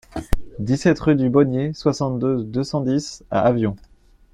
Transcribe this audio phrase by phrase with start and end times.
[0.57, 3.75] dix-sept rue du Bonnier, soixante-deux, deux cent dix à Avion